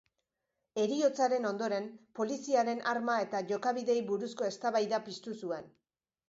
[0.83, 1.85] Heriotzaren ondoren,
[2.19, 5.71] poliziaren arma eta jokabideei buruzko eztabaida piztu zuen.